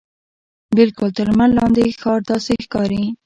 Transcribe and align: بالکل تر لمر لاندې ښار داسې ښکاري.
بالکل 0.77 1.09
تر 1.17 1.27
لمر 1.31 1.49
لاندې 1.57 1.95
ښار 2.01 2.19
داسې 2.29 2.53
ښکاري. 2.65 3.03